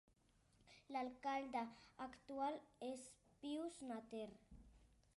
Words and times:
L'alcalde 0.95 1.61
actual 2.07 2.59
és 2.91 3.07
Pius 3.45 3.81
Natter. 3.93 4.29